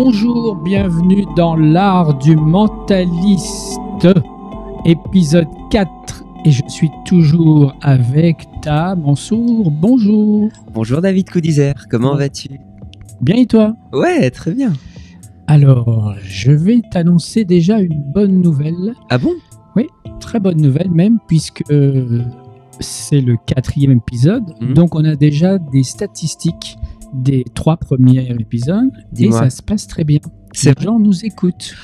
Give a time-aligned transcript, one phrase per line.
[0.00, 4.06] Bonjour, bienvenue dans l'art du mentaliste,
[4.84, 6.22] épisode 4.
[6.44, 9.72] Et je suis toujours avec ta Mansour.
[9.72, 10.50] Bonjour.
[10.72, 12.60] Bonjour David Coudizer, comment vas-tu?
[13.20, 13.74] Bien et toi?
[13.92, 14.72] Ouais, très bien.
[15.48, 18.94] Alors, je vais t'annoncer déjà une bonne nouvelle.
[19.10, 19.32] Ah bon?
[20.20, 22.22] Très bonne nouvelle même, puisque euh,
[22.78, 24.44] c'est le quatrième épisode.
[24.60, 24.74] Mhm.
[24.74, 26.78] Donc, on a déjà des statistiques
[27.12, 28.90] des trois premiers épisodes.
[29.18, 30.20] Et ça se passe très bien.
[30.64, 31.74] Les gens nous écoutent.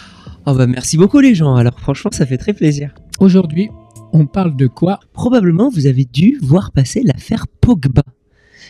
[0.47, 2.95] Oh bah merci beaucoup les gens, alors franchement ça fait très plaisir.
[3.19, 3.71] Aujourd'hui,
[4.13, 5.01] on parle de quoi?
[5.13, 8.03] Probablement vous avez dû voir passer l'affaire Pogba.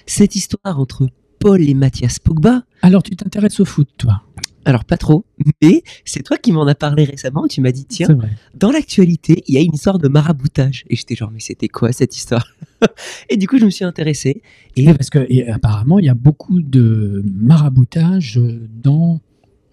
[0.07, 1.09] Cette histoire entre
[1.41, 4.23] Paul et Mathias Pogba, Alors, tu t'intéresses au foot, toi?
[4.65, 5.25] Alors pas trop,
[5.63, 8.09] mais c'est toi qui m'en as parlé récemment, tu m'as dit tiens,
[8.55, 10.85] dans l'actualité, il y a une histoire de maraboutage.
[10.89, 12.47] Et j'étais genre mais c'était quoi cette histoire?
[13.29, 14.43] Et du coup je me suis intéressé.
[14.77, 18.41] Et parce que et apparemment, il y a beaucoup de maraboutage
[18.83, 19.21] dans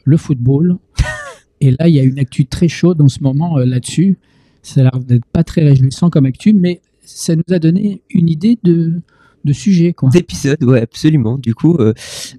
[0.03, 0.77] le football.
[1.61, 4.17] et là, il y a une actu très chaude en ce moment euh, là-dessus.
[4.63, 8.29] Ça a l'air d'être pas très réjouissant comme actu, mais ça nous a donné une
[8.29, 9.01] idée de,
[9.43, 9.93] de sujet.
[9.93, 10.09] Quoi.
[10.09, 11.37] d'épisodes, ouais, absolument.
[11.37, 11.93] Du coup, euh,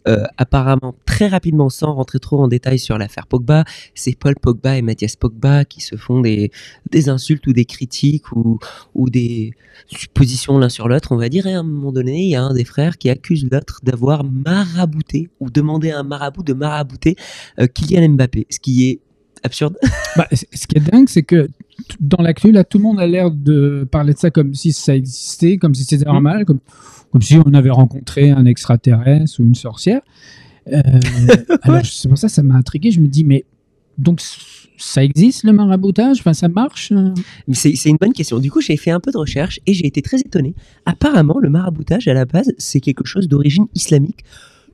[0.08, 3.64] euh, apparemment, très rapidement, sans rentrer trop en détail sur l'affaire Pogba,
[3.94, 6.50] c'est Paul Pogba et Mathias Pogba qui se font des,
[6.90, 8.58] des insultes ou des critiques ou,
[8.94, 9.52] ou des
[9.86, 11.46] suppositions l'un sur l'autre, on va dire.
[11.46, 14.24] Et à un moment donné, il y a un des frères qui accuse l'autre d'avoir
[14.24, 17.16] marabouté ou demandé à un marabout de marabouter
[17.58, 19.00] euh, Kylian Mbappé, ce qui est
[19.42, 19.76] absurde.
[20.14, 21.48] Bah, ce qui est dingue, c'est que
[21.98, 24.94] dans l'actu, là, tout le monde a l'air de parler de ça comme si ça
[24.94, 26.58] existait, comme si c'était normal, comme,
[27.10, 30.02] comme si on avait rencontré un extraterrestre ou une sorcière.
[30.70, 30.82] Euh,
[31.62, 32.90] alors, c'est pour ça que ça m'a intrigué.
[32.90, 33.46] Je me dis, mais
[33.96, 34.20] donc
[34.76, 36.18] ça existe le maraboutage?
[36.20, 36.92] Enfin, ça marche?
[37.52, 38.38] C'est une bonne question.
[38.38, 40.54] Du coup, j'ai fait un peu de recherche et j'ai été très étonné.
[40.84, 44.24] Apparemment, le maraboutage, à la base, c'est quelque chose d'origine islamique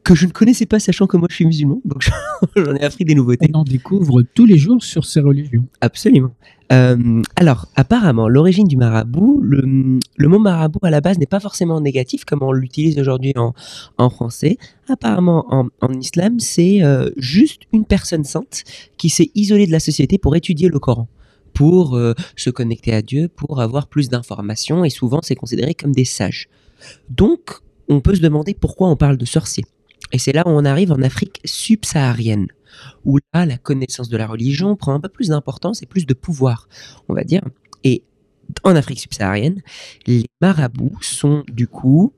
[0.09, 1.83] que je ne connaissais pas, sachant que moi je suis musulman.
[1.85, 2.09] Donc
[2.57, 3.51] j'en ai appris des nouveautés.
[3.53, 5.67] On en découvre tous les jours sur ces religions.
[5.83, 6.31] Absolument.
[6.73, 11.41] Euh, alors, apparemment, l'origine du marabout, le, le mot marabout à la base n'est pas
[11.41, 13.53] forcément négatif comme on l'utilise aujourd'hui en,
[13.99, 14.57] en français.
[14.89, 18.65] Apparemment, en, en islam, c'est euh, juste une personne sainte
[18.97, 21.07] qui s'est isolée de la société pour étudier le Coran,
[21.53, 25.93] pour euh, se connecter à Dieu, pour avoir plus d'informations, et souvent c'est considéré comme
[25.93, 26.49] des sages.
[27.11, 27.61] Donc,
[27.91, 29.65] on peut se demander pourquoi on parle de sorciers.
[30.13, 32.49] Et c'est là où on arrive en Afrique subsaharienne
[33.05, 36.15] où là, la connaissance de la religion prend un peu plus d'importance et plus de
[36.15, 36.69] pouvoir,
[37.09, 37.43] on va dire.
[37.85, 38.03] Et
[38.65, 39.63] en Afrique subsaharienne,
[40.07, 42.13] les marabouts sont du coup,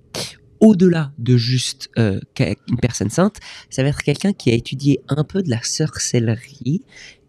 [0.61, 3.37] au-delà de juste euh, une personne sainte,
[3.71, 6.83] ça va être quelqu'un qui a étudié un peu de la sorcellerie,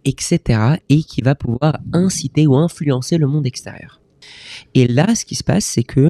[0.06, 4.02] etc., et qui va pouvoir inciter ou influencer le monde extérieur.
[4.76, 6.10] Et là, ce qui se passe, c'est que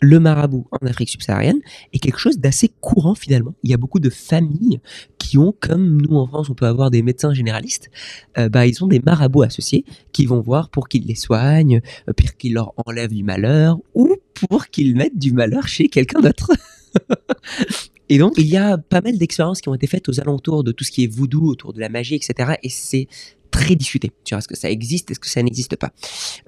[0.00, 1.60] le marabout en Afrique subsaharienne
[1.92, 3.54] est quelque chose d'assez courant finalement.
[3.62, 4.80] Il y a beaucoup de familles
[5.18, 7.90] qui ont, comme nous en France, on peut avoir des médecins généralistes,
[8.38, 12.12] euh, bah, ils ont des marabouts associés qui vont voir pour qu'ils les soignent, euh,
[12.12, 16.52] pour qu'ils leur enlèvent du malheur ou pour qu'ils mettent du malheur chez quelqu'un d'autre.
[18.08, 20.70] Et donc, il y a pas mal d'expériences qui ont été faites aux alentours de
[20.70, 22.54] tout ce qui est voodoo, autour de la magie, etc.
[22.62, 23.08] Et c'est
[23.56, 24.12] très discuté.
[24.30, 25.90] Vois, est-ce que ça existe, est-ce que ça n'existe pas?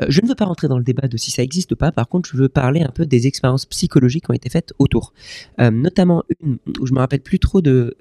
[0.03, 1.91] Euh, Je ne veux pas rentrer dans le débat de si ça existe ou pas.
[1.91, 5.15] Par contre, je veux parler un peu des expériences psychologiques qui ont été faites autour.
[5.59, 7.97] Euh, notamment une où je me rappelle plus trop de,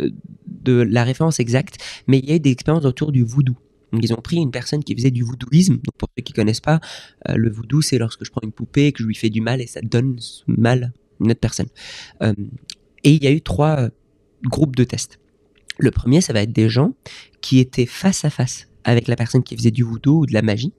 [0.45, 3.55] de la référence exacte, mais il y a eu des expériences autour du voodoo.
[3.93, 5.77] Ils ont pris une personne qui faisait du voodooisme.
[5.97, 6.81] Pour ceux qui connaissent pas,
[7.29, 9.61] euh, le voodoo, c'est lorsque je prends une poupée, que je lui fais du mal
[9.61, 11.69] et ça donne mal à une autre personne.
[13.05, 13.87] Et il y a eu trois
[14.43, 15.19] groupes de tests.
[15.79, 16.93] Le premier, ça va être des gens
[17.39, 20.41] qui étaient face à face avec la personne qui faisait du voodoo ou de la
[20.41, 20.73] magie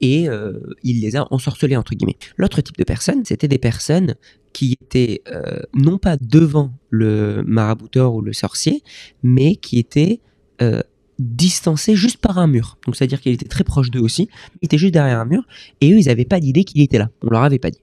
[0.00, 2.18] et euh, il les a ensorcelés entre guillemets.
[2.36, 4.14] L'autre type de personnes, c'était des personnes
[4.52, 8.82] qui étaient euh, non pas devant le marabouteur ou le sorcier,
[9.22, 10.20] mais qui étaient
[10.62, 10.80] euh,
[11.18, 12.78] distancés juste par un mur.
[12.84, 14.28] Donc c'est-à-dire qu'il était très proche d'eux aussi,
[14.60, 15.46] il était juste derrière un mur,
[15.80, 17.10] et eux, ils n'avaient pas d'idée qu'il était là.
[17.22, 17.80] On leur avait pas dit.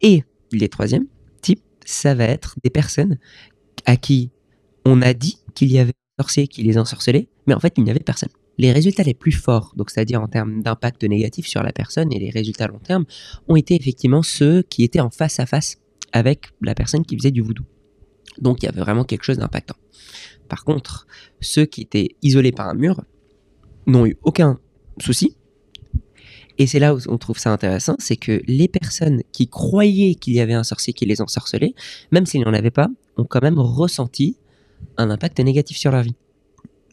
[0.00, 1.06] Et les troisièmes
[1.40, 3.18] types, ça va être des personnes
[3.86, 4.30] à qui
[4.84, 7.84] on a dit qu'il y avait un sorcier qui les ensorcelait, mais en fait, il
[7.84, 8.30] n'y avait personne.
[8.58, 12.18] Les résultats les plus forts, donc c'est-à-dire en termes d'impact négatif sur la personne et
[12.18, 13.04] les résultats à long terme,
[13.48, 15.76] ont été effectivement ceux qui étaient en face à face
[16.12, 17.64] avec la personne qui faisait du voodoo.
[18.38, 19.76] Donc il y avait vraiment quelque chose d'impactant.
[20.48, 21.06] Par contre,
[21.40, 23.02] ceux qui étaient isolés par un mur
[23.86, 24.60] n'ont eu aucun
[24.98, 25.36] souci.
[26.58, 30.34] Et c'est là où on trouve ça intéressant, c'est que les personnes qui croyaient qu'il
[30.34, 31.74] y avait un sorcier qui les ensorcelait,
[32.10, 34.36] même s'il n'y en avait pas, ont quand même ressenti
[34.98, 36.14] un impact négatif sur leur vie.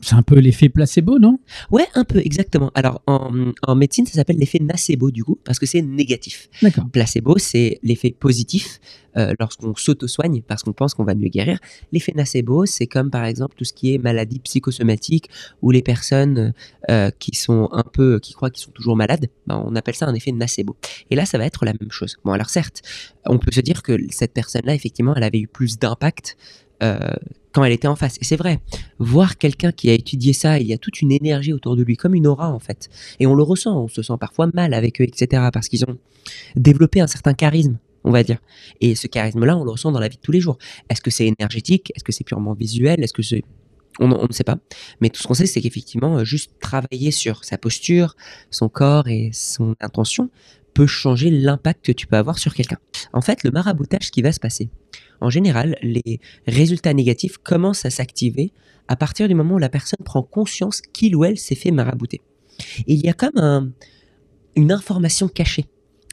[0.01, 1.39] C'est un peu l'effet placebo, non?
[1.71, 2.71] Ouais, un peu, exactement.
[2.73, 6.49] Alors, en, en médecine, ça s'appelle l'effet nacebo, du coup, parce que c'est négatif.
[6.61, 6.85] D'accord.
[6.91, 8.79] Placebo, c'est l'effet positif
[9.17, 11.59] euh, lorsqu'on s'auto-soigne parce qu'on pense qu'on va mieux guérir.
[11.91, 15.29] L'effet nacebo, c'est comme par exemple tout ce qui est maladie psychosomatique
[15.61, 16.53] ou les personnes
[16.89, 19.27] euh, qui sont un peu, qui croient qu'ils sont toujours malades.
[19.47, 20.77] Ben, on appelle ça un effet nacebo.
[21.09, 22.17] Et là, ça va être la même chose.
[22.23, 22.81] Bon, alors certes,
[23.25, 26.37] on peut se dire que cette personne-là, effectivement, elle avait eu plus d'impact
[26.79, 28.17] quand elle était en face.
[28.21, 28.59] Et c'est vrai,
[28.99, 31.97] voir quelqu'un qui a étudié ça, il y a toute une énergie autour de lui,
[31.97, 32.89] comme une aura en fait.
[33.19, 35.49] Et on le ressent, on se sent parfois mal avec eux, etc.
[35.51, 35.97] Parce qu'ils ont
[36.55, 38.39] développé un certain charisme, on va dire.
[38.81, 40.57] Et ce charisme-là, on le ressent dans la vie de tous les jours.
[40.89, 41.91] Est-ce que c'est énergétique?
[41.95, 43.03] Est-ce que c'est purement visuel?
[43.03, 43.21] Est-ce que.
[44.01, 44.57] On, on ne sait pas.
[45.01, 48.15] Mais tout ce qu'on sait, c'est qu'effectivement, euh, juste travailler sur sa posture,
[48.49, 50.29] son corps et son intention
[50.79, 52.77] peut changer l'impact que tu peux avoir sur quelqu'un.
[53.11, 54.69] En fait, le maraboutage, qui va se passer,
[55.19, 58.53] en général, les résultats négatifs commencent à s'activer
[58.87, 62.21] à partir du moment où la personne prend conscience qu'il ou elle s'est fait marabouter.
[62.87, 63.69] Il y a comme un-
[64.55, 65.65] une information cachée.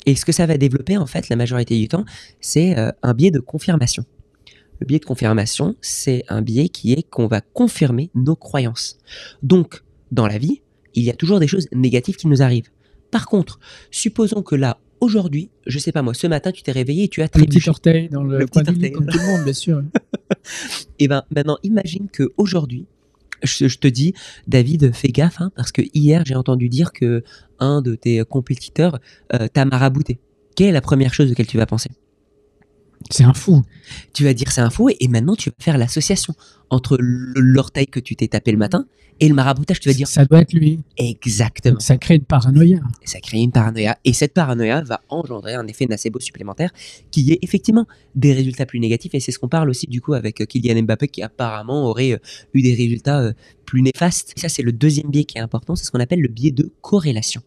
[0.05, 2.05] Et ce que ça va développer, en fait, la majorité du temps,
[2.41, 4.05] c'est euh, un biais de confirmation.
[4.81, 8.99] Le biais de confirmation, c'est un biais qui est qu'on va confirmer nos croyances.
[9.45, 10.61] Donc, dans la vie,
[10.95, 12.71] il y a toujours des choses négatives qui nous arrivent.
[13.11, 13.58] Par contre,
[13.91, 17.20] supposons que là, aujourd'hui, je sais pas moi, ce matin, tu t'es réveillé et tu
[17.23, 17.70] as Le petit trébuché.
[17.70, 18.93] orteil dans le, Le coin orteil.
[18.93, 19.82] comme tout le monde, bien sûr.
[20.99, 22.87] Et ben maintenant, imagine que aujourd'hui,
[23.43, 24.14] je, je te dis,
[24.47, 27.23] David, fais gaffe, hein, parce que hier, j'ai entendu dire que
[27.58, 28.99] un de tes compétiteurs
[29.35, 30.19] euh, t'a marabouté.
[30.56, 31.91] Quelle est la première chose auquel tu vas penser?
[33.11, 33.62] C'est un fou.
[34.12, 36.35] Tu vas dire c'est un fou, et, maintenant tu vas faire l'association
[36.70, 38.87] entre l'orteil que tu t'es tapé le matin
[39.20, 39.81] et le maraboutage.
[39.81, 40.81] Tu vas dire Ça doit être lui.
[40.97, 41.75] exactement.
[41.75, 42.81] Donc, ça crée une paranoïa.
[43.05, 43.99] Ça crée une paranoïa.
[44.05, 46.70] Et cette paranoïa va engendrer un effet nacebo supplémentaire
[47.11, 49.14] qui est effectivement des résultats plus négatifs.
[49.14, 52.12] Et c'est ce qu'on parle aussi du coup avec euh, Kylian Mbappé qui apparemment aurait
[52.12, 52.19] euh,
[52.55, 53.32] eu des résultats euh,
[53.64, 54.32] plus néfastes.
[54.37, 55.76] Et ça, c'est le deuxième biais qui est important.
[55.76, 57.43] C'est ce qu'on appelle le biais de corrélation.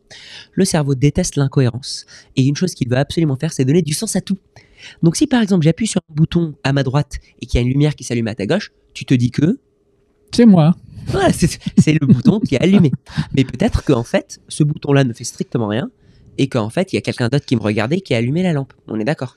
[0.53, 2.05] Le cerveau déteste l'incohérence.
[2.35, 4.37] Et une chose qu'il veut absolument faire, c'est donner du sens à tout.
[5.03, 7.65] Donc si par exemple j'appuie sur un bouton à ma droite et qu'il y a
[7.65, 9.59] une lumière qui s'allume à ta gauche, tu te dis que
[10.33, 10.75] C'est moi.
[11.07, 12.91] voilà, c'est le bouton qui est allumé.
[13.35, 15.89] Mais peut-être qu'en fait, ce bouton-là ne fait strictement rien
[16.37, 18.53] et qu'en fait, il y a quelqu'un d'autre qui me regardait qui a allumé la
[18.53, 18.73] lampe.
[18.87, 19.35] On est d'accord.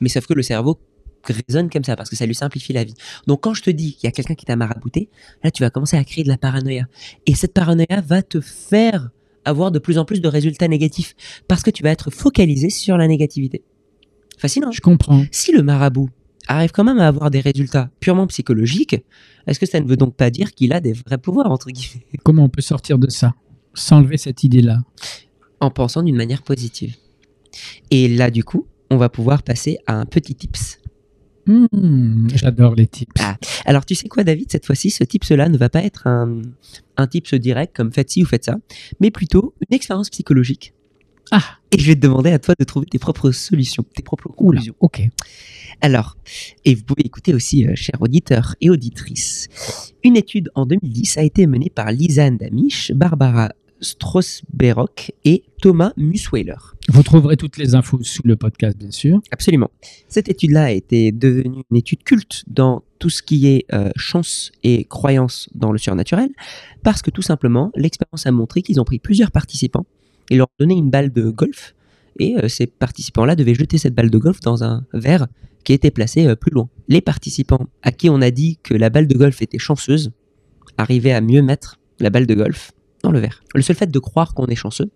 [0.00, 0.78] Mais sauf que le cerveau
[1.24, 2.94] raisonne comme ça parce que ça lui simplifie la vie.
[3.26, 5.08] Donc quand je te dis qu'il y a quelqu'un qui t'a marabouté,
[5.42, 6.86] là tu vas commencer à créer de la paranoïa.
[7.26, 9.10] Et cette paranoïa va te faire
[9.44, 11.14] avoir de plus en plus de résultats négatifs
[11.48, 13.62] parce que tu vas être focalisé sur la négativité.
[14.38, 14.68] Fascinant.
[14.68, 15.24] hein Je comprends.
[15.30, 16.10] si le marabout
[16.46, 18.96] arrive quand même à avoir des résultats purement psychologiques,
[19.46, 22.04] est-ce que ça ne veut donc pas dire qu'il a des vrais pouvoirs, entre guillemets,
[22.22, 23.34] Comment on peut sortir de ça
[23.74, 24.82] S'enlever cette idée-là?
[25.60, 26.94] en pensant d'une manière positive
[27.90, 30.78] Et là, du coup, on va pouvoir passer à un petit tips.
[31.46, 33.12] Hmm, J'adore les tips.
[33.20, 33.36] Ah.
[33.64, 36.42] Alors, tu sais quoi, David, cette fois-ci, ce tips-là ne va pas être un,
[36.98, 38.56] un tips direct comme faites ci ou faites ça,
[39.00, 40.74] mais plutôt une expérience psychologique.
[41.36, 41.58] Ah.
[41.72, 44.58] Et je vais te demander à toi de trouver tes propres solutions, tes propres Oula,
[44.60, 44.74] conclusions.
[44.78, 45.02] ok.
[45.80, 46.16] Alors,
[46.64, 49.48] et vous pouvez écouter aussi, euh, chers auditeurs et auditrices,
[50.04, 53.50] une étude en 2010 a été menée par Lisanne Damisch, Barbara
[53.80, 56.54] Strauss-Berock et Thomas Musweiler.
[56.88, 59.20] Vous trouverez toutes les infos sous le podcast, bien sûr.
[59.32, 59.72] Absolument.
[60.08, 64.52] Cette étude-là a été devenue une étude culte dans tout ce qui est euh, chance
[64.62, 66.30] et croyance dans le surnaturel,
[66.84, 69.86] parce que tout simplement, l'expérience a montré qu'ils ont pris plusieurs participants
[70.30, 71.74] et leur donné une balle de golf,
[72.18, 75.26] et euh, ces participants-là devaient jeter cette balle de golf dans un verre
[75.64, 76.68] qui était placé euh, plus loin.
[76.88, 80.12] Les participants à qui on a dit que la balle de golf était chanceuse
[80.78, 82.72] arrivaient à mieux mettre la balle de golf
[83.02, 83.42] dans le verre.
[83.54, 84.90] Le seul fait de croire qu'on est chanceux,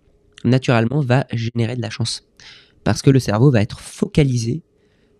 [0.45, 2.27] naturellement, va générer de la chance.
[2.85, 4.63] Parce que le cerveau va être focalisé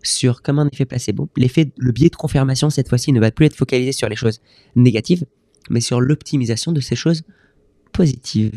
[0.01, 3.45] sur, comme un effet placebo, l'effet, le biais de confirmation cette fois-ci ne va plus
[3.45, 4.41] être focalisé sur les choses
[4.75, 5.25] négatives,
[5.69, 7.23] mais sur l'optimisation de ces choses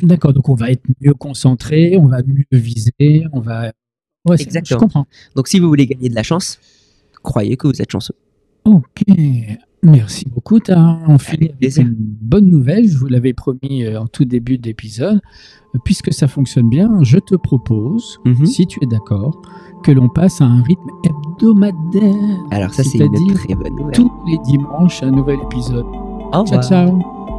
[0.03, 3.73] D'accord, donc on va être mieux concentré, on va mieux viser, on va.
[4.29, 4.79] Ouais, Exactement.
[4.79, 5.07] Je comprends.
[5.37, 6.59] Donc si vous voulez gagner de la chance,
[7.23, 8.15] croyez que vous êtes chanceux.
[8.65, 9.03] Ok.
[9.85, 10.61] Merci beaucoup.
[10.61, 11.83] T'as on finit avec plaisir.
[11.85, 12.89] une bonne nouvelle.
[12.89, 15.21] Je vous l'avais promis euh, en tout début d'épisode.
[15.75, 18.47] Euh, Puisque ça fonctionne bien, je te propose, Mhm.
[18.47, 19.43] si tu es d'accord,
[19.83, 22.39] que l'on passe à un rythme hebdomadaire.
[22.53, 23.95] Alors ça c'est une très bonne nouvelle.
[23.95, 25.85] Tous les dimanches, un nouvel épisode.
[25.87, 26.63] Au Ciao, revoir.
[26.69, 27.32] ciao.